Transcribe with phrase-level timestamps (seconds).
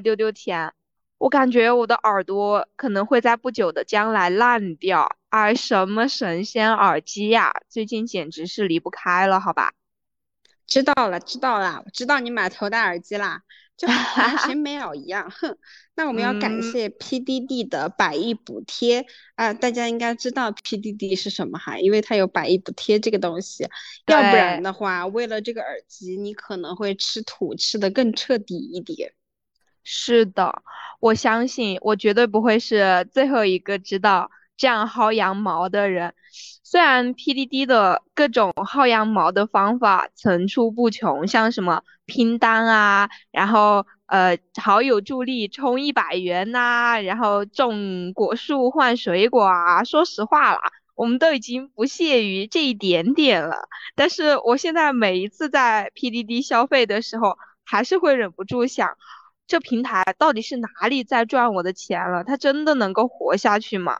[0.00, 0.72] 丢丢甜？
[1.18, 5.16] 我感觉我的耳朵可能会在不久的将来烂掉。
[5.28, 7.52] 哎，什么神仙耳机呀？
[7.68, 9.72] 最近简直是离不开了，好吧？
[10.66, 13.42] 知道了，知道了，我知道你买头戴耳机啦，
[13.76, 15.30] 就好像谁没有一样。
[15.30, 15.58] 哼，
[15.94, 19.04] 那我们要感谢 PDD 的百亿补贴
[19.34, 19.52] 啊！
[19.52, 23.68] 大家应该知道 PDD 是什么哈，因为它有百亿补贴这个东西。
[24.06, 29.12] 要不然的话，为了这个耳机，你可能会吃土吃的更彻底一点。
[29.82, 30.62] 是的，
[31.00, 36.14] 我相信我绝对不会是最后一个知道这样薅羊毛的人。
[36.62, 50.60] 虽然 PDD 的各种薅羊毛的方法层出不穷，像什么拼单啊，然后呃好友助力充一百元呐，然后种果树换水果啊，说实话啦，
[50.94, 53.68] 我们都已经不屑于这一点点了。
[53.96, 58.96] 但是我现在每一次在 PDD 消费的时候，还是会忍不住想，
[59.50, 62.22] 这平台到底是哪里在赚我的钱了？
[62.22, 63.98] 它真的能够活下去吗？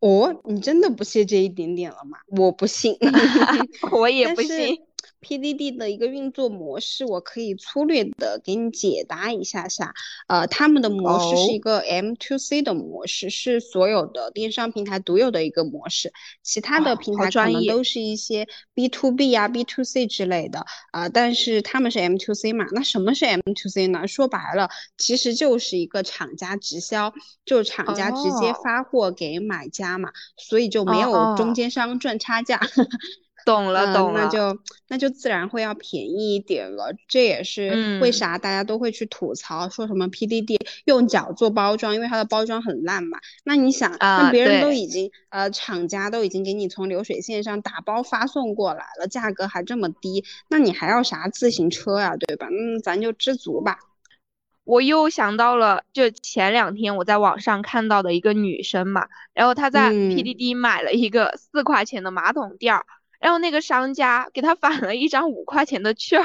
[0.00, 2.18] 哦，你真的不信这一点点了吗？
[2.36, 2.98] 我不信，
[3.92, 4.76] 我也不信。
[5.24, 9.94] PDD 的一个运作模式，我可以粗略的给你解答一下下。
[10.28, 16.12] 呃，他们的模式是一个 M to C 的模式，是所有的电商平台独有的一个模式。
[16.42, 22.66] 其他的平台可能都是一些 B to B 啊、B to C 之类的啊，但是他们是 M to C 嘛？
[22.72, 24.06] 那什么是 M to C 呢？
[24.06, 27.14] 说白了，其实就是一个厂家直销，
[27.44, 32.60] 就厂家直接发货给买家嘛，所以就没有中间商赚差价。
[33.44, 36.94] 懂了，懂了，那就那就自然会要便宜一点了。
[37.06, 43.18] 这也是为啥大家都会去吐槽，说什么 PDD 用脚做包装，因为它的包装很烂嘛。
[43.44, 52.48] 那你想，那别人都已经呃，厂家都已经给你从流水线上打包发送过来了，价格还这么低，那你还要啥自行车呀，对吧？
[52.50, 53.78] 嗯，咱就知足吧。
[54.64, 62.86] 我又想到了，就前两天我在网上看到的一个女生嘛，然后她在 PDD 买了一个四块钱的马桶垫儿。
[63.24, 66.22] 然后那个商家给他返了一张五块钱的券，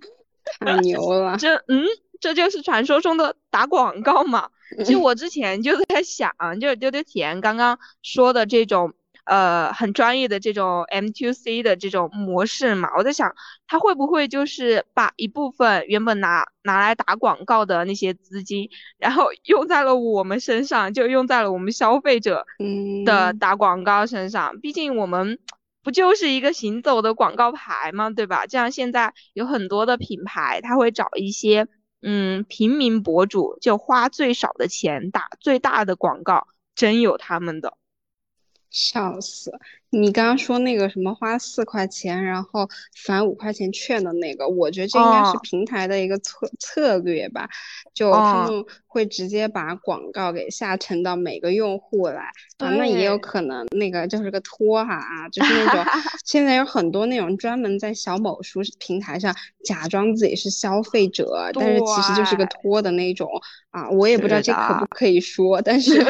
[0.60, 1.36] 太牛了！
[1.36, 1.84] 这嗯，
[2.20, 4.48] 这就是传说中的打广告嘛？
[4.78, 8.94] 其实我之前就在想，就是丢丢甜刚刚说的这种
[9.24, 13.34] 呃很专业的这种 M to C 的这种模式嘛，我在想
[13.66, 22.46] 他会不会就是把一部分原本拿拿来打广告的那些资金，然后用在了我们身上，就用在了我们消费者
[23.04, 24.58] 的打广告身上。
[24.60, 25.38] 毕竟我们。
[25.82, 28.10] 不就是一个行走的广告牌吗？
[28.10, 28.46] 对吧？
[28.46, 31.66] 这样现在有很多的品牌，他会找一些
[32.02, 37.76] 嗯平民博主，就花最少的钱打最大的广告，真有他们的。
[38.70, 39.52] 笑死！
[39.90, 47.48] 你刚刚说那个什么花四块钱，然后返五块钱券的那个，我觉得这应该是平台的一个策策略吧，
[47.94, 52.30] 就他们会直接把广告给下沉到每个用户来。
[52.58, 55.82] 啊，那也有可能那个就是个托哈啊，就是那种
[56.26, 59.34] 现在有很多那种专门在小某书平台上
[59.64, 63.26] 假装自己是消费者，但是其实就是个托的那种。
[63.70, 66.02] 啊，我也不知道这可不可以说，但是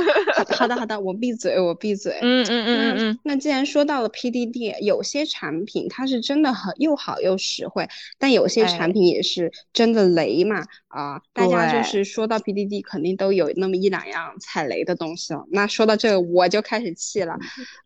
[0.46, 3.58] 好的好的，我闭嘴我闭嘴，嗯嗯嗯嗯，那既然。
[3.68, 7.86] 说到了 PDD，有些产品它是真的很又好又实惠，
[8.18, 11.20] 但有些产品也是真的雷嘛啊！
[11.34, 15.44] 大家就是说到 PDD，肯定都有那么一两样踩雷的东西了。
[15.50, 17.36] 那说到这个，我就开始气了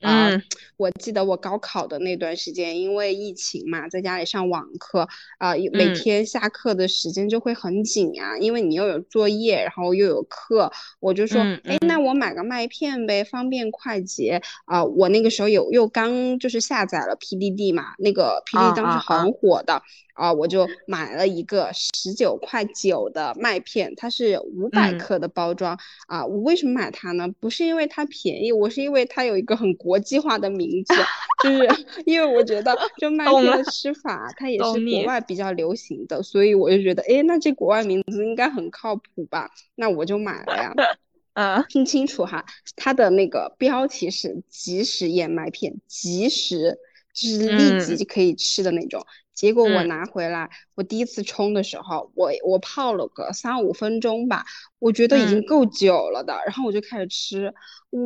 [0.03, 0.31] 啊！
[0.77, 5.09] 我记得我高考的那段时间，因为疫情嘛，在家里上网课
[5.39, 10.71] 啊，每天下课的时间就会很紧啊，因为你又有作业，然后又有课，
[11.01, 14.85] 我就说，哎，那我买个麦片呗，方便快捷啊！
[14.85, 15.63] 我那个时候有。
[15.73, 19.81] 又刚就是下载了 PDD 嘛，那个 PDD 当时很火的
[20.13, 26.25] 啊，我就买了一个十九块九的麦片，它是五百克的包装啊。
[26.25, 27.29] 我为什么买它呢？
[27.41, 30.95] 不是因为它便宜，我是因为它有一个很国际化的名字，
[31.43, 39.51] 就是因为我觉得就麦片的吃法它也是国外比较流行的，所以我就觉得，哎，那这国外名字应该很靠谱吧？
[39.75, 40.73] 那我就买了呀。
[41.33, 42.45] 啊，听清楚哈，
[42.77, 46.79] 它的那个标题是即食燕麦片，即食
[47.15, 49.03] 就是立即就可以吃的那种。
[49.35, 54.45] 结果我拿回来，我第一次冲的时候，我我泡了个三五分钟吧，
[54.79, 56.39] 我觉得已经够久了的。
[56.47, 57.55] 然后我就开始吃，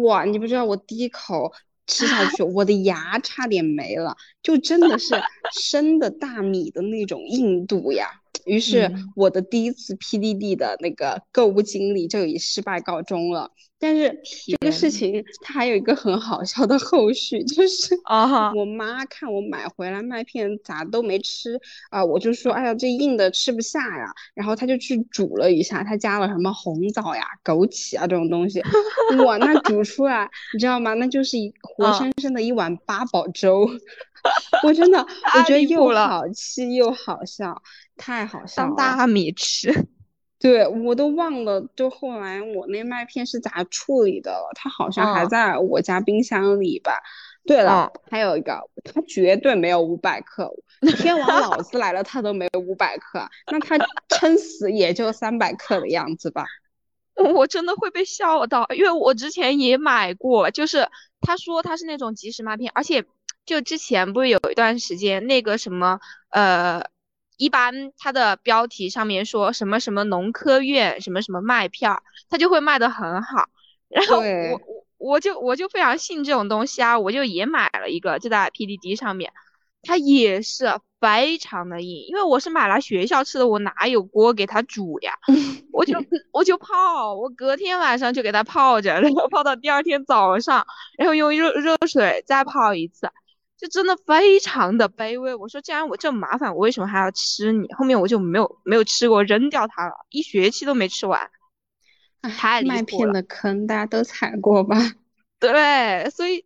[0.04, 1.52] 哇，你不知道我第一口
[1.86, 5.14] 吃下去，我的牙差点没了，就真的是
[5.52, 8.08] 生的大米的那种硬度呀。
[8.46, 13.50] 于是我的第一次 PDD 的那个购物经历就以失败告终了。
[13.78, 21.60] 但是这个事情它还有一个很好笑的后续，就是啊，我妈看我买回来麦片咋都没吃
[21.90, 28.62] 啊，我就说哎呀这硬的吃不下呀，然后她就去煮了一下，她加了什么红枣呀、枸杞啊这种东西，
[29.26, 30.94] 哇，那煮出来你知道吗？
[30.94, 33.68] 那就是一 活生生的一碗八宝粥，
[34.64, 37.62] 我真的我觉得又好气又好笑，
[37.96, 39.72] 太好笑了，当大米吃。
[40.38, 44.50] 对我都忘了，就后来我那麦片是咋处理的了？
[44.54, 46.92] 它好像还在我家冰箱里吧。
[47.46, 50.52] 对了，还有一个，它绝对没有五百克，
[50.98, 53.78] 天王老子来了，它都没有五百克，那它
[54.10, 56.44] 撑死也就三百克的样子吧。
[57.34, 60.86] 我真的会被笑到，因为我之前也买过，就是
[61.22, 63.06] 他说他是那种即食麦片，而且
[63.46, 65.98] 就之前不是有一段时间那个什么
[66.28, 66.84] 呃。
[67.36, 73.48] 一般它的标题上面说什么什么农科院什么什么麦片儿，它就会卖的很好。
[73.88, 79.32] 然后我我我就我就非常信这种东西啊，我就也买了一个，就在 PDD 上面，
[79.82, 85.12] 它也是非常的硬，因为我是买来学校吃的，我哪有锅给它煮呀？
[85.72, 85.94] 我就
[86.32, 90.66] 我就泡，我隔天晚上就给它泡着，然后泡到第二天早上，
[90.98, 93.10] 然后用热热水再泡一次。
[93.58, 95.34] 就真的非常的卑微。
[95.34, 97.72] 我说，既然我这么麻烦，我为什么还要吃你？
[97.72, 101.30] 后面我就没有没有吃过，扔掉它了，一学期都没吃完。
[102.22, 104.76] 太麦片的坑，大家都踩过吧？
[105.38, 106.44] 对，所以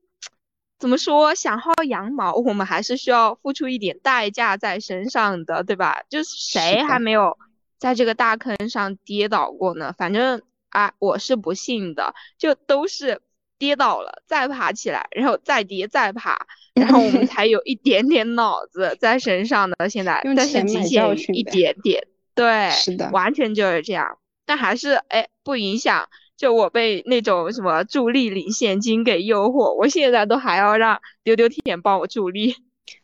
[0.79, 6.03] 怎么说，想薅羊毛，我们还是需要付出一点代价在身上的，对吧？
[6.09, 7.39] 就是谁还没有
[7.79, 9.95] 在这个大坑上跌倒过呢？
[9.97, 13.21] 反正啊，我是不信的，就都是
[13.61, 16.47] 跌倒了再爬起来，然后再跌再爬。
[16.75, 24.19] 然后我们 才有一点点脑子在身上的，现在但是极限一点点，对，是的，完全就是这样。
[24.47, 32.57] 但还是哎，不影响，就我被那种什么助力领现金给诱惑，我现在都还要让丢丢舔帮我助力。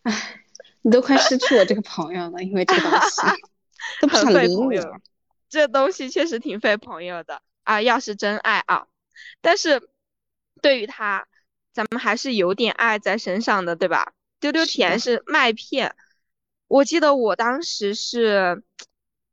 [0.05, 0.41] 唉，
[0.83, 3.21] 你都快失去我这个朋友了，因为这东西
[4.01, 4.81] 都不想理你。
[5.51, 8.87] 这东西确实挺费朋友的啊，要是真爱啊，
[9.41, 9.83] 但是
[10.67, 11.27] 对于它。
[11.77, 14.15] 咱们还是有点爱在身上的，对吧？
[14.41, 15.95] 丢丢甜是麦片，
[16.69, 18.63] 我记得我当时是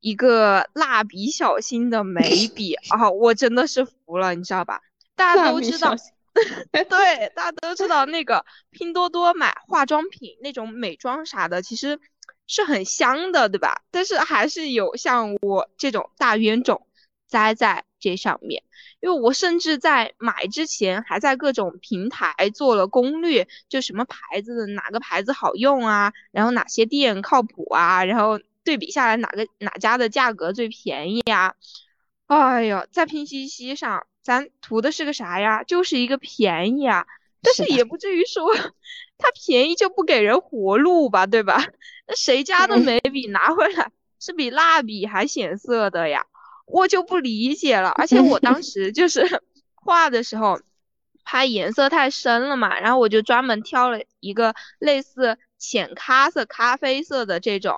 [0.02, 4.82] 一个蜡笔小新的眉笔啊，我真的是服了，你知道吧？
[5.16, 5.96] 大家都知道，
[6.74, 11.98] 对，大家都知道那个拼多多买化妆品那种美妆啥的，其实
[12.46, 13.84] 是很香的，对吧？
[13.90, 16.86] 但是还是有像我这种大冤种
[17.26, 18.64] 栽在这上面。
[19.04, 31.54] 因为我甚至在买之前还在各种平台做了攻略，就什么牌子的哪个牌子好用啊，然后哪些店靠谱啊，然后对比下来哪个哪家的价格最便宜呀？
[32.28, 35.66] 哎呦，在拼夕夕上咱图的是个啥呀？
[35.66, 37.06] 就是一个便宜啊，
[37.42, 38.56] 但是也不至于说
[39.18, 41.62] 它便宜就不给人活路吧，对吧？
[42.08, 46.26] 那谁家的眉笔拿回来是比蜡笔还显色的呀？
[46.66, 49.42] 我就不理解了，而且我当 时就是
[49.76, 50.60] 画的时候，
[51.26, 57.76] 怕颜色太深了嘛，然后我就专门挑了一个类似浅咖色、咖啡色的这种，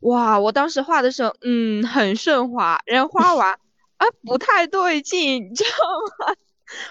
[0.00, 3.52] 哇，我当时画的时候，嗯，很顺滑，然后画完，
[3.98, 5.70] 啊，不太对劲，你知道
[6.26, 6.34] 吗？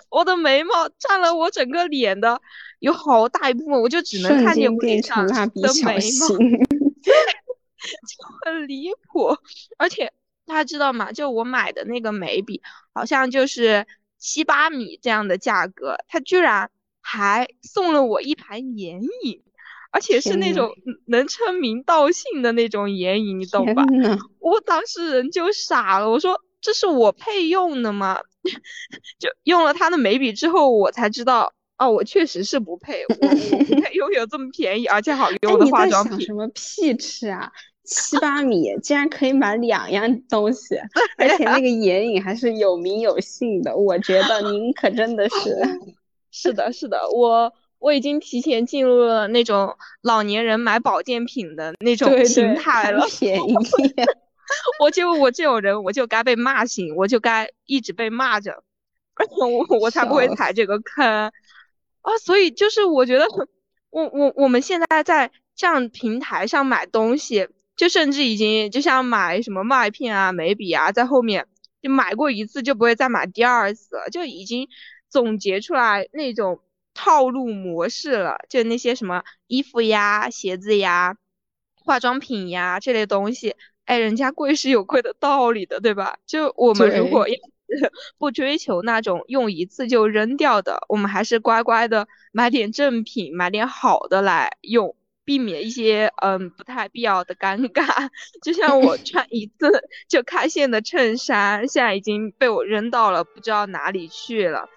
[0.10, 2.42] 我的眉毛占了我整个脸的
[2.80, 5.34] 有好大一部分，我就只能看见我脸上的
[5.84, 9.38] 眉毛，就很离谱，
[9.78, 10.12] 而且。
[10.46, 11.12] 大家知道吗？
[11.12, 12.62] 就我买的那个眉笔，
[12.94, 13.86] 好像就是
[14.18, 16.70] 七八米这样的价格，他居然
[17.02, 19.42] 还送了我一盘眼影，
[19.92, 20.76] 而且是那种
[21.06, 23.86] 能称名道姓的那种眼影，你懂吧？
[24.40, 28.20] 我当时人就傻了，我说这是我配用的吗？
[29.18, 36.22] 就用了他的眉笔之后，我才知道，哦，我确实是不配，我我不配 拥有这么便宜而且好用的化妆品。
[36.22, 37.52] 什么屁吃啊！
[37.86, 40.76] 七八米 竟然可以买两样东西，
[41.18, 45.58] 而且那个眼影还是有名有姓的，我觉得您可真的是，
[46.32, 53.54] 是的，是的，我我已经提前进入了那种老年人买保健品的那种心态了，便宜，
[54.80, 58.64] 我就我这种人，我就该被骂醒，我就该一直被骂着，
[59.40, 61.32] 我我才不会踩这个坑啊！
[62.24, 63.28] 所以就是我觉得，
[63.90, 67.48] 我我我们现在在这样平台上买东西。
[67.76, 71.48] 就甚至已经就像买什么麦片啊、眉笔啊，在后面
[71.82, 74.68] 就买过一次就不会再买第二次了，就已经
[75.10, 76.62] 总结出来那种
[76.94, 78.38] 套路模式了。
[78.50, 81.18] 就那些什么衣服呀、鞋子呀、
[81.76, 83.56] 化妆品呀这类东西，
[83.86, 86.18] 哎，人家贵是有贵的道理的，对吧？
[86.26, 87.36] 就我们如果要
[88.18, 94.96] 不追求那种用一次就扔掉的，我们还是乖乖的买点正品，买点好的来用。
[95.26, 98.08] 避免一些嗯不太必要的尴尬，
[98.44, 104.70] 就像我穿一次就开线的衬衫，现在已经被我扔到了不知道哪里去了。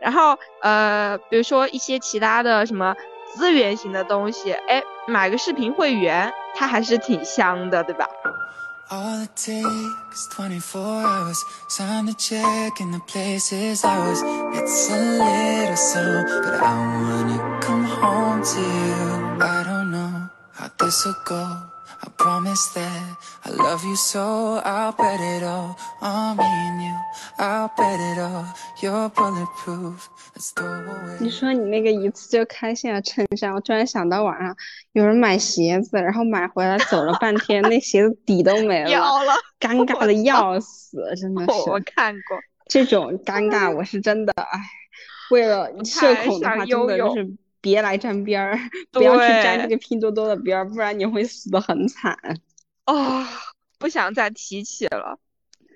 [0.00, 2.94] 然后呃，比如说一些其他的什么
[3.34, 8.06] 资源型的东西，哎，买个视频会员，它还是挺香的，对吧
[8.88, 11.42] ？All it takes 24 hours,
[11.76, 14.22] Time the check and the place is I was.
[14.54, 19.40] It's a little slow, but I wanna come home to you.
[19.40, 19.75] I don't
[20.78, 21.72] how this'll go.
[22.02, 26.94] I promise that I love you so I'll bet it all on me and you.
[27.38, 28.44] I'll bet it all.
[28.82, 30.08] You're bulletproof.
[31.18, 34.54] 你说你那个一次就开线的衬衫，我突然想到网上
[34.92, 38.90] 有人买鞋子，然后买回来走了半天，那鞋子底都没了，
[39.58, 41.70] 尴尬的要死，真的是。
[41.70, 44.60] 我看过这种尴尬，我是真的哎，
[45.30, 47.26] 为了社恐的话，真的就是
[47.66, 48.56] 别来沾边儿，
[48.92, 52.16] 不要去沾这个拼多多的边儿，不然你会死的很惨。
[52.86, 53.26] 哦，
[53.76, 55.18] 不想再提起了。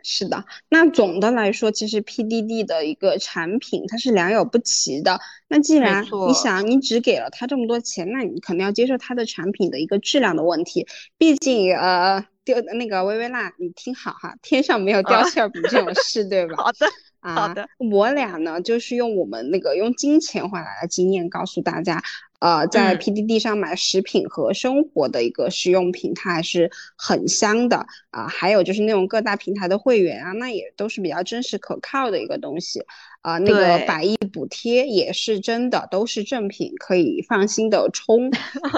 [0.04, 5.18] 是的，那总的来说，其实 PDD 的一个产品它是良莠不齐的。
[5.48, 10.86] 那既然你想你只给了他这么多钱，那你肯定要接受他的产品的一个质量的问题。
[11.18, 16.54] 毕竟呃，丢那个薇薇娜，你听好哈，天上没有掉馅饼这种事，对吧？
[16.62, 16.86] 好的，
[17.20, 17.68] 好的。
[17.78, 22.02] 我俩呢，就是用我们那个用金钱换来的经验告诉大家。
[22.40, 28.26] 呃，在 PDD 上买食品和生活的一个实用品，它还是很香的啊。
[28.28, 32.82] 还有就是那种各大平台的会员啊，那也都是比较真实可靠的一个东西
[33.20, 33.36] 啊。
[33.36, 38.30] 那个百亿补贴也是真的，都是正品，可以放心的冲。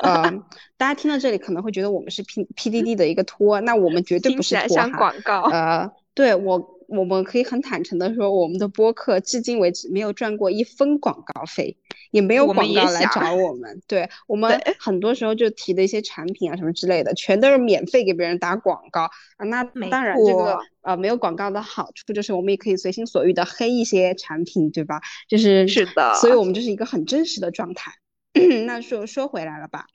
[0.02, 0.28] 呃，
[0.76, 5.12] 大家听到这里可能会觉得我们是 P PDD 的一个托，那我们绝对不是托哈。
[5.52, 6.81] 呃，对我。
[6.98, 11.76] 我们可以很坦诚的说，我们的播客至今为止没有赚过一分广告费，
[12.10, 13.80] 也没有广告来找我们。
[13.86, 19.46] 对我们很多时候就提的一些产品啊什么之类的，全都是免费给别人打广告啊。
[19.46, 25.00] 那当然，这个呃没有广告的好处就是我们也可以随心所欲的黑一些产品，对吧？
[25.28, 27.92] 就是是的，所以我们就是一个很真实的状态。
[28.66, 29.86] 那说说回来了吧。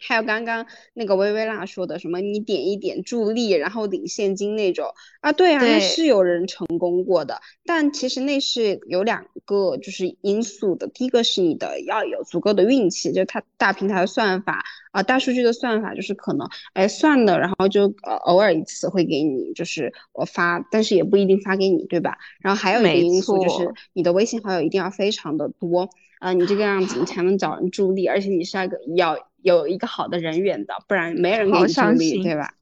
[0.00, 4.86] 还有刚刚那个薇薇娜说的什么，你点一点助力，然后领现金那种
[5.20, 5.32] 啊？
[5.32, 10.88] 对啊，那是有人成功过的，但其实那是有两个就是因素的。
[10.88, 22.16] 第一个是你的要有足够的运气，就它大平台的算法啊，大数据的算法就是可能哎算了，然后就呃偶尔一次会给你就是我发，但是也不一定发给你，对吧？
[22.40, 29.18] 然后还有一个因素就是你的微信好友一定要非常的多啊，你这个样子你才能找人助力，而且你是要个要。
[29.42, 32.52] 有一个好的人缘的，不然没人给你助力，对吧？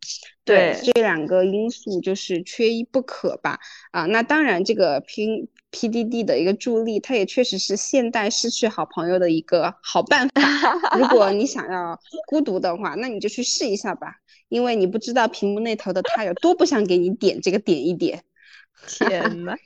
[0.44, 3.58] 对，这两个因素就是缺一不可吧。
[3.90, 10.40] 啊，那当然，这个拼 PDD 的一个助力，它也确实是现代失去好朋友的一个好办法。
[10.96, 11.98] 如果你想要
[12.28, 14.14] 孤独的话，那你就去试一下吧，
[14.48, 18.22] 因为你不知道屏幕那头的他有多不想给你点这个点一点。
[18.86, 19.56] 天呐，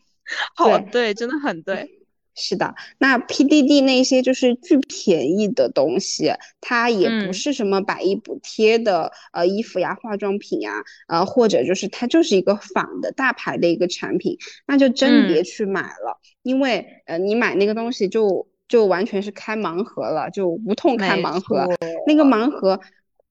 [0.57, 2.02] 好对，真的很对。
[2.35, 21.69] 是的，那 PDD 那些就是巨便宜的东西，它也不是什么百亿补贴的呃衣服呀、化妆品呀，呃或者就是它就是一个仿的大牌的一个产品，那就真别去买了，因为呃你买那个东西就就完全是开盲盒了，就无痛开盲盒，
[22.07, 22.51] 那个盲。
[22.51, 22.81] 盒。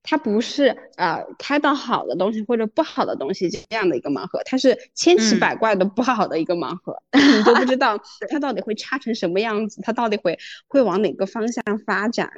[0.03, 7.97] 它不是呃开到好的东西或者不好的东西这样的一个盲盒，它是千奇百怪的不好的一个盲盒， 你都不知道
[8.29, 12.29] 它到底会差成什么样子，它到底会会往哪个方向发展，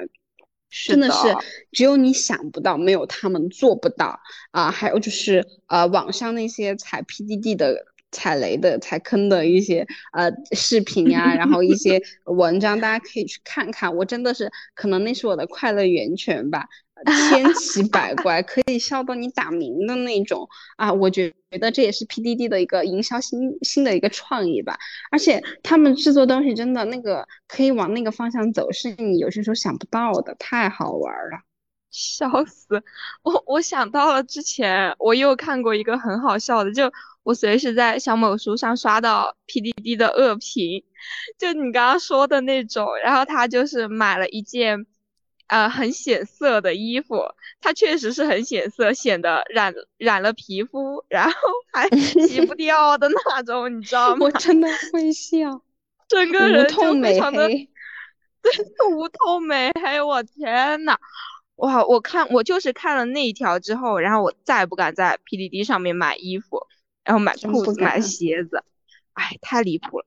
[0.86, 1.34] 真的是
[1.72, 4.70] 只有你想不到，没有他们做不到啊。
[4.70, 13.96] 还有就是呃网上那些踩 PDD 的、踩雷的、踩坑的一些呃视频呀，然后一些 文章，大家可以去看看。
[13.96, 16.68] 我真的是可能那是我的快乐源泉吧。
[17.04, 20.92] 千奇百怪，可以笑到你打鸣的那种啊！
[20.92, 24.78] 我觉得这也是 PDD 的一个营销新新的一个创意吧。
[25.10, 31.38] 而且他们制作东西真的那个可以往那个方向走，是你有些时候想不到的，太好玩了，
[31.90, 32.82] 笑死！
[33.22, 36.92] 我我想到了之前我又看过一个很好笑的，就
[37.22, 40.84] 我随时在小某书上刷到 PDD 的恶评，
[41.38, 44.86] 就你刚刚说的那种，然后他就是买了一件。
[45.46, 47.22] 呃，很显色的衣服，
[47.60, 51.38] 它确实是很显色，显得染染了皮肤，然后
[51.72, 51.88] 还
[52.26, 54.26] 洗不掉的那种，你知道吗？
[54.26, 55.60] 我真的会笑，
[56.08, 58.52] 整个人就非常的，对，
[58.90, 60.96] 无透美黑，我天呐，
[61.56, 66.66] 哇，我看我就是看了那一条之后，然后我再也不敢在 PDD 上面买衣服，
[67.04, 68.64] 然后买裤子、买鞋子，
[69.12, 70.06] 哎，太离谱了。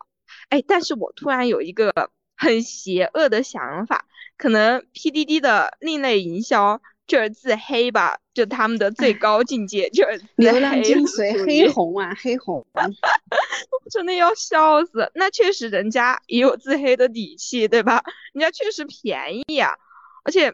[0.50, 1.94] 哎，但是我突然有一个
[2.36, 4.06] 很邪恶的想法，
[4.38, 12.66] 可能 PDD 的另类营销就是自黑吧，就他们的最高境界就是流量精髓，黑红啊，黑红，
[13.90, 15.10] 真的要笑死。
[15.16, 18.04] 那确实人家也有自黑的底气，对吧？
[18.34, 19.72] 人家确实便宜啊，
[20.24, 20.54] 而且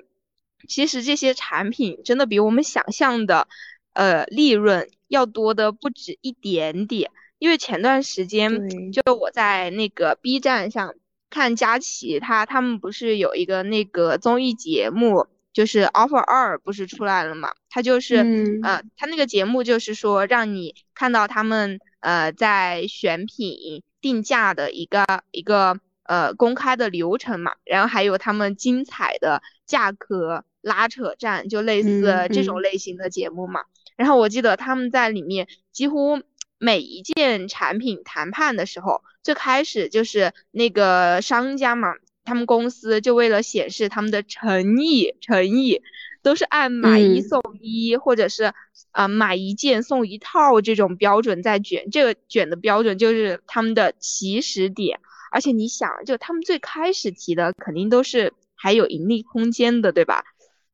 [0.68, 3.48] 其实这些产品真的比我们想象的，
[3.94, 7.12] 呃，利润要多的不止一点点。
[7.40, 10.96] 因为前段时间，就我在那个 B 站上
[11.34, 17.52] 看佳琪他他们不是有一个那个综艺节目，就是 Offer 二不是出来了嘛？
[17.72, 33.62] 他就是呃，他那个节目就是说让你看到他们呃在选品定价的一个一个呃公开的流程嘛，然后还有他们精彩的价格拉扯战，就类似这种类型的节目嘛。
[33.96, 36.22] 然后我记得他们在里面几乎。
[36.64, 45.82] 每一件产品谈判的时候，最开始就是那个商家嘛，他们公司就为了显示他们的诚意，诚意
[46.22, 48.54] 都是按买一送一，或者是
[48.92, 55.02] 啊买一件送一套这种标准在卷，这个卷的标准就是他们的起始点。
[55.34, 60.24] 而且你想，就他们最开始提的肯定都是还有盈利空间的，对吧？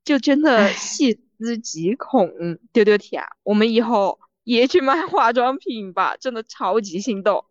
[0.05, 2.29] 就真的细思极恐，
[2.72, 4.19] 丢丢 铁，我们以后。
[4.50, 7.46] 也去卖化妆品吧，真的超级心动。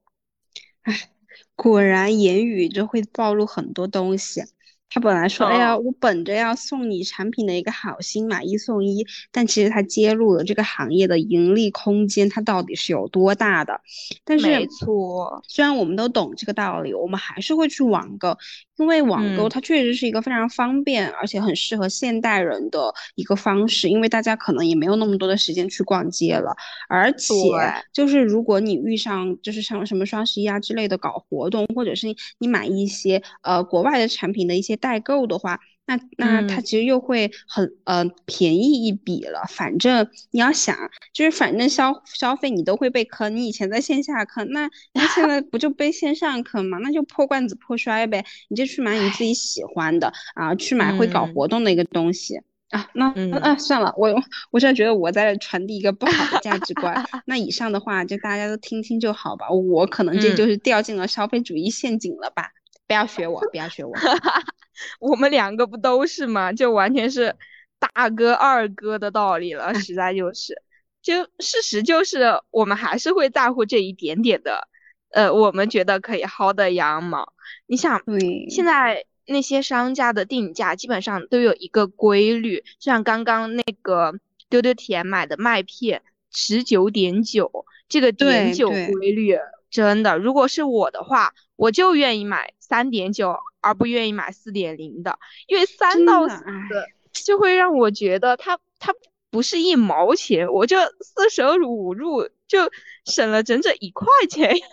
[0.83, 1.11] 哎，
[1.55, 4.43] 果然言语就会暴露很多东西。
[4.91, 13.81] 他本来说，哎呀，我本着要送你产品的一个好心，买一送一，但其实他揭露了这个行业的盈利空间，它到底是有多大的。
[14.25, 18.39] 但是，没错，虽然我们都懂这个道理，我们还是会去网购。
[18.79, 23.89] 因为网购它确实是一个非常方便，而且很适合现代人的一个方式。
[23.89, 26.55] 因为大家可能也没有那么多的时间去逛街了，
[26.89, 27.35] 而且
[27.93, 32.07] 就是如果你遇上就是像什么双十一啊之类的搞活动，或者是
[32.39, 35.59] 你买一些呃国外的产品的一些代购的话。
[35.89, 40.77] 那那它其实又会很呃便宜一笔了，反正你要想，
[41.15, 46.77] 就是反正消消费你都会被坑，你以前在线下坑，那那现在不就被线上坑吗？
[46.83, 52.37] 那就破罐子破摔呗，你就去买你自己喜欢的啊，去买会搞活动的一个东西
[52.69, 52.91] 啊。
[52.93, 53.09] 那
[53.41, 54.15] 啊算了，我
[54.51, 57.03] 我现在觉得我在传递一个不好的价值观。
[57.25, 62.51] 那以上的话就大家都听听就好吧，我可能这就是掉进了消费主义陷阱了吧。
[62.87, 63.95] 不要学我，不要学我，
[65.01, 66.53] 我们两个不都是吗？
[66.53, 67.37] 就完全是
[67.79, 70.63] 大哥二哥的道理了，实在就是，
[71.03, 74.69] 就事实就是我们还是会在乎这一点点的，
[75.11, 77.33] 呃，我们觉得可以薅的羊毛。
[77.67, 78.03] 你想，
[78.51, 84.15] 现在那些商家的定价基本上都有一个规律，像刚刚那个
[84.49, 89.37] 丢丢甜买的麦片十九点九，这个点九规律。
[89.71, 95.19] 真的，如果是我的话，我就愿意买三点九，而不愿意买四点零的，
[95.49, 96.45] 因为三到四
[97.13, 98.95] 就会让我觉得它它
[99.29, 102.71] 不是一毛钱，我这四舍五入就
[103.05, 104.67] 省了整整一块钱呀，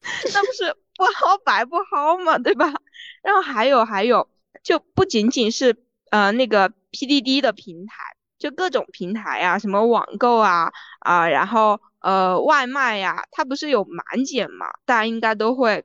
[0.32, 2.72] 那不是不薅白不薅嘛，对吧？
[3.22, 4.26] 然后还有还有，
[4.62, 5.76] 就不仅仅是
[6.10, 11.78] 呃那个 PDD 的平台，就各种平台啊，什么网购啊啊，然后。
[12.02, 14.64] 呃，外卖呀，它不是有满减嘛？
[14.86, 15.84] 大家应该都会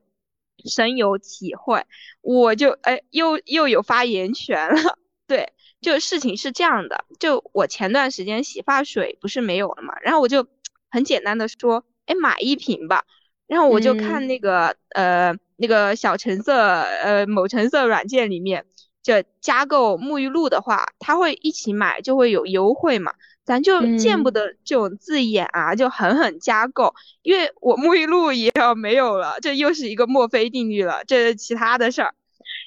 [0.64, 1.84] 深有体会。
[2.22, 4.98] 我就哎，又又有发言权了。
[5.26, 10.46] 对，就事情是这样的，就我前段时间洗发水不是没有了嘛，然后我就
[10.88, 13.04] 很简单的说，哎，买一瓶吧。
[13.46, 18.66] 然后我就看那个呃那个小橙色呃某橙色软件里面，
[19.02, 23.12] 就加购沐浴露的话，他会一起买就会有优惠嘛。
[23.46, 32.12] 咱就见不得这种字眼啊，就狠狠加购，因为我沐浴露也要没有了，这又是一个墨菲定律了，这是其他的事儿，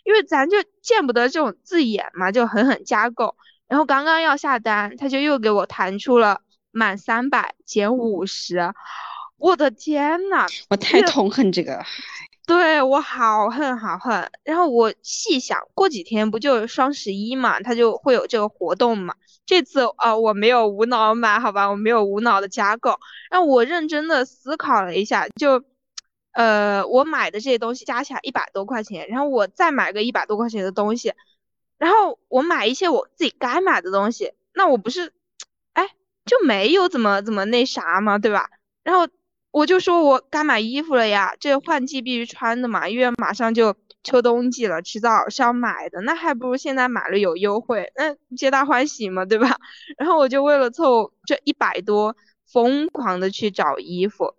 [0.06, 3.36] 因为咱就见不得这种字眼嘛，就狠狠加购，
[3.68, 6.40] 然后刚刚要下单，他就又给我弹出了
[6.72, 8.74] 满三百减五十，
[9.38, 11.84] 我的天呐，我太痛恨这个。
[12.48, 19.14] 对我好恨好恨，然后我细想过几天不就双十一嘛，它就会有这个活动嘛。
[19.50, 23.00] 这次啊，我没有无脑买，好吧，我没有无脑的加购。
[23.32, 25.64] 然后我认真的思考了一下，就，
[26.34, 31.16] 呃，我买的这些东西加起来一百多块钱，然后我再买个一百多块钱的东西，
[31.80, 35.12] 然后我买一些我自己该买的东西，那我不是，
[35.74, 35.90] 哎，
[36.28, 38.52] 就没有怎么怎么那啥嘛，对吧？
[38.84, 39.08] 然后。
[39.52, 49.58] 我就说我该买衣服了呀，这换季必须穿的嘛，因为马上就秋冬季了，迟早是要买的，那还不如现在买了有优惠，那皆大欢喜嘛，对吧？
[49.98, 52.16] 然后我就为了凑这一百多，
[52.48, 54.36] 疯狂的去找衣服。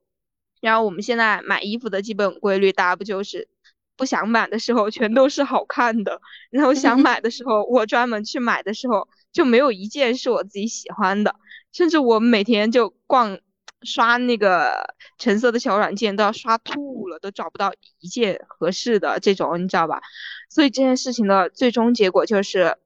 [0.61, 3.49] 然后我们现在买衣服的基本规律，大家不就是
[3.97, 6.21] 不想买的时候全都是好看的，
[6.51, 11.35] 然后想 买的时候，我专门去买的时候就没有一件是我自己喜欢的，
[11.73, 13.39] 甚至我每天就逛
[13.83, 20.01] 刷那个橙色的小软件都要刷吐了，都找不到一件合适的这种，你知道吧？
[20.49, 22.77] 所以这件事情的最终结果就是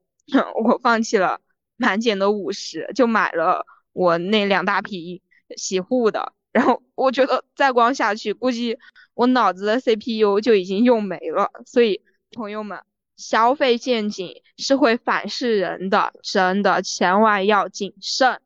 [0.65, 1.41] 我放弃了
[1.77, 5.21] 满减的五十，就买了我那两大瓶
[5.57, 6.33] 洗护的。
[6.53, 8.79] 然后我觉得再光下去，估计
[9.15, 11.51] 我脑子的 CPU 就已经用没了。
[11.67, 12.81] 所以朋友们，
[13.17, 18.41] 消费陷阱是会反噬人的，真的千万要谨慎。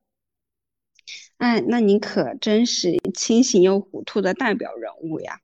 [1.38, 5.38] 哎，那你可真是清醒又糊涂的代表人物呀！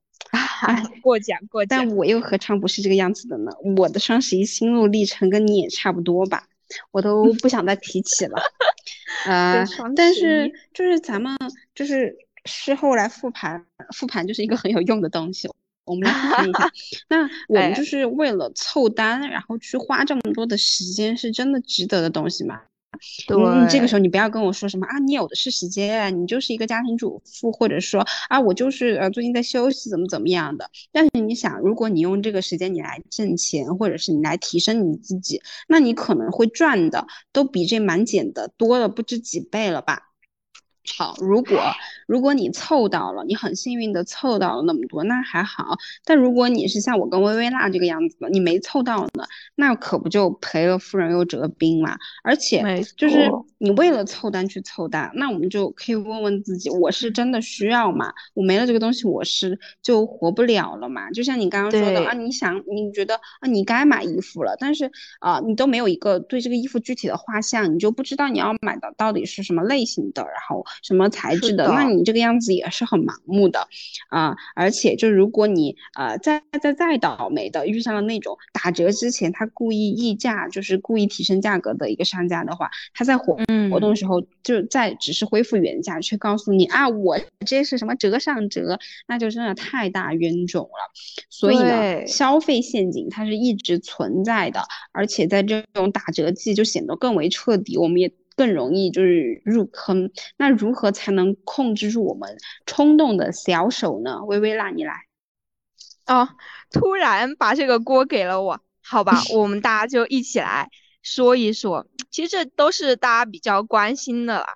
[0.67, 1.79] 哎，过奖过奖。
[1.79, 3.51] 但我又何尝不是这个样子的呢？
[3.77, 6.47] 我的双十一心路历程跟你也差不多吧，
[6.93, 8.39] 我都不想再提起了。
[9.27, 9.65] 呃，
[9.97, 11.37] 但是就是咱们
[11.75, 12.17] 就是。
[12.47, 13.65] 事后来复盘，
[13.97, 15.49] 复盘就是一个很有用的东西。
[15.87, 16.71] 我们来看一下，
[17.09, 22.61] 那我们就是为了凑单，然后去花这么多的时间，是真的值得的东西吗？
[23.27, 23.37] 对，
[23.71, 30.71] 这个时候你不要跟我说什么啊，你有的是时间，你就是一个家庭主妇，或者说啊，我就是呃最近在休息，怎么怎么样的。
[30.93, 40.14] 但是你想，如果你用这个时间你来挣钱，或者是你来提升你自己，那你可能会赚的都比这满减的多了不知几倍了吧？
[40.97, 41.59] 好，如果
[42.07, 45.77] 如果你凑到了，你很幸运的凑到了那么多，那还好。
[46.05, 51.97] 但如果你是像我跟薇薇娜这个样子的，你没凑到呢，那可不就赔了夫人又折兵嘛？
[52.23, 52.63] 而且
[52.97, 53.31] 就是
[53.65, 58.13] 你为了凑单去凑单，那我们就可以问问自己，我是真的需要吗？
[58.35, 61.11] 我没了这个东西，我是就活不了了嘛？
[61.11, 70.63] 就像你刚刚说的啊，你想你觉得啊，你该买衣服了，但是啊，你都没有一个对这个衣服具体的画像，你就不知道你要买的到底是什么类型的，然后。
[70.83, 71.67] 什么材质的？
[71.69, 73.67] 那你这个样子也是很盲目的
[74.09, 74.37] 啊！
[74.55, 83.17] 而且，就如果你呃再再再倒霉的遇上了那种打折之前他故意溢价，就是故意提升价格的一个商家的话，他在
[83.71, 90.93] 活活动时候就在只是恢复原价，却告诉你啊，我这是什么折上折，那就真的太大冤种了。
[91.31, 94.63] 所以呢，消费陷阱它是一直存在的，
[94.93, 97.77] 而且在这种打折季就显得更为彻底。
[97.77, 98.13] 我们也。
[98.37, 102.37] 更容易就是入坑，那如何才能控制住我们
[102.67, 104.25] 冲动的小手呢？
[104.25, 104.93] 微微那你来。
[106.07, 106.29] 哦，
[106.73, 110.69] 突然把这个锅给了我，好吧， 我们大家就一起来
[111.05, 111.87] 说一说。
[112.11, 114.47] 其实这都是大家比较关心的啦。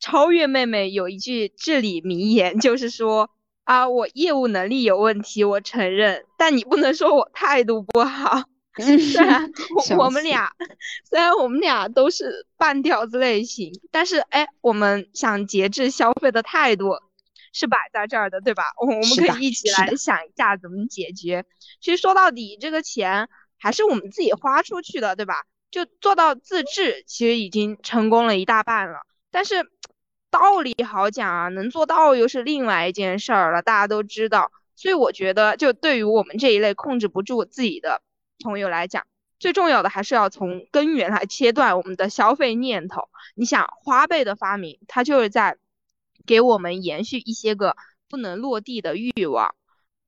[0.00, 3.30] 超越妹妹有一句至理名言，就是说
[3.62, 8.42] 啊，我业务能力有问题，我承认，但你不能说我态度不好。
[8.74, 9.48] 虽然
[9.98, 10.50] 我们俩，
[11.08, 16.94] 虽然我们俩都是半吊子类型，但是哎，我们想节制消费的态度
[17.52, 18.64] 是摆在这儿的，对吧？
[18.80, 21.44] 我我们可以一起来想一下怎么解决。
[21.82, 23.28] 其实说到底，这个钱
[23.58, 25.34] 还是我们自己花出去的，对吧？
[25.72, 29.00] 就做到自制，其实已经成功了一大半了。
[29.30, 29.68] 但是
[30.30, 33.62] 道理好讲啊，能做到又是另外一件事儿了。
[33.62, 38.02] 大家都知道，所以我觉得，就对于我们这一类控制不住自己的。
[38.44, 39.06] 朋友来讲，
[39.38, 43.08] 最重要的还是要从根源来切断我们的消费念头。
[43.34, 45.56] 你想，花呗的发明，它就是在
[46.26, 47.76] 给我们延续一些个
[48.10, 49.54] 不能落地的欲望。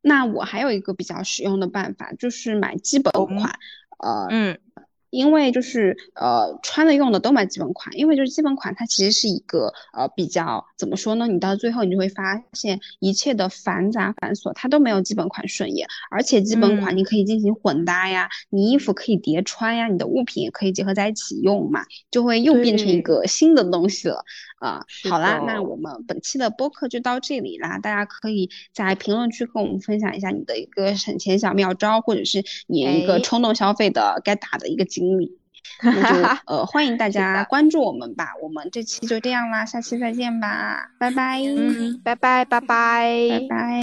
[0.03, 3.59] 那我还有一个比较实用的办法，就是买基本款。
[3.99, 4.61] 呃，嗯。
[5.15, 11.29] 因为就是呃穿的用的都买基本款，因为就是基本款它其实是一个呃比较怎么说呢？
[11.29, 24.25] 你到最后你就会发现一切的繁杂繁琐它都没有基本款顺眼，而且基本款你可以进行混搭呀，你衣服可以叠穿呀，你的物品也可以结合在一起用嘛，就会又变成一个新的东西了
[24.65, 24.85] 啊。
[25.09, 35.05] 好啦，那我们本期的播客就到这里啦，大家可以在评论区跟我们分享一下你的一个省钱小妙招，或者是你一个冲动消费的该打的一个经。
[35.05, 35.37] 经历，
[35.83, 43.83] 那就呃欢迎大家关注我们吧，我们这期就这样啦，下期再见吧，拜拜，嗯，拜拜拜拜拜拜。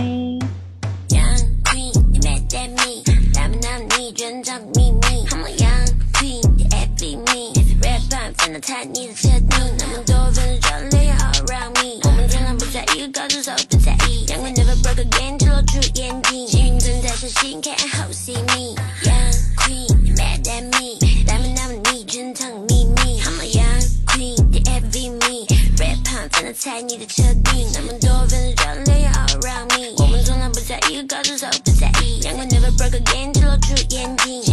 [8.11, 14.25] Red 太腻翻到踩你的车底，那么多粉丝转脸 all around me，我们从来不在一个高度，所以不在意。
[14.27, 16.45] 阳光 never broke again，只露出眼睛。
[16.45, 18.75] 幸运正在上心，看 and hope see me。
[19.03, 23.21] Young queen mad at me，他们那么腻，全藏秘密。
[23.21, 25.47] I'm a young queen，the envy me。
[25.77, 32.19] Red pants 翻到踩你的车底，那么多粉丝转脸 all around me，我们从来不在一个高度，所以不在意。
[32.25, 34.50] 阳光 never broke again，只露出眼睛。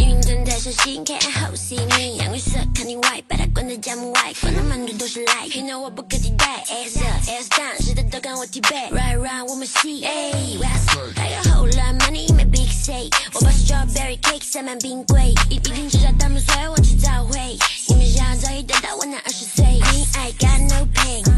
[0.59, 1.55] 小心，Can't hold
[1.95, 2.17] me。
[2.17, 4.33] 阳光射，看你 white，把他关在家门外。
[4.41, 6.65] 管他满嘴都是 like，You know 我不可替代。
[6.67, 10.01] As us，As done，谁在都跟我 T back？Right round，我们 C。
[10.01, 13.09] We got a whole lot money in my big say。
[13.33, 17.57] 我把 strawberry cake 塞满冰柜，一一瓶瓶指甲打所有，我迟早会。
[17.87, 21.28] 你们想要早一点到我那二十岁？I got no pain。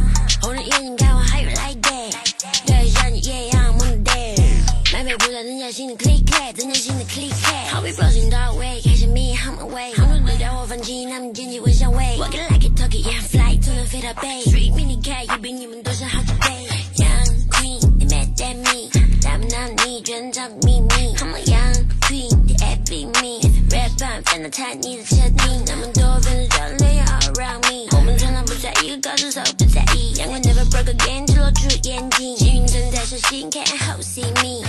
[13.91, 16.47] 飞到北，street mini cat 也比你们多上好几倍
[16.95, 18.89] ，Young Queen，they mad at me，
[19.21, 34.23] 他们拿你全场秘密，I'm a young queen，they envy me，rap on 翻到菜你的车顶，那么多粉丝转流要 all around me，我们从来不在意高手手不在意，阳光 never broke again，只露出眼睛，幸运正在手心，can't hold see
[34.41, 34.63] me？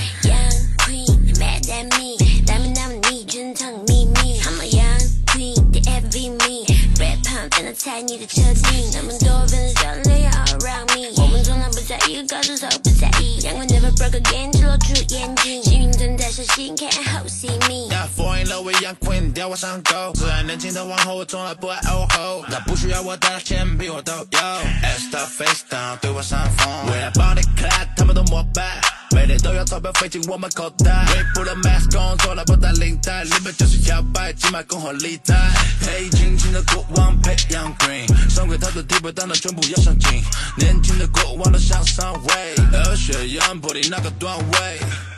[7.83, 17.92] 踩你的车顶，那么多粉丝转流要 all around me，我们从来不在意高手手不在意，阳光 never broke again，只露出眼睛，幸运正在手心，can't hold see me。
[17.92, 20.12] Yeah, fall in love with young queen，吊我上钩。
[20.14, 22.45] 自爱年轻的皇后，我从来不爱欧后。
[22.49, 24.38] 她不需要我的钱，比我都有。
[24.83, 26.68] S 她 face down，对我上风。
[26.87, 28.81] 为了帮你 clap，他们都膜拜。
[29.14, 31.07] 每天都有钞票飞进我们口袋。
[31.14, 35.35] 微布的 mask on，从来不戴领带，里面就是摇摆，金麦共和利贷。
[35.81, 40.22] 黑金金的国王配 young green，上柜他的地位当然全部要上进。
[40.57, 45.12] 年轻的国王都向上位，热血 young body 那个段位。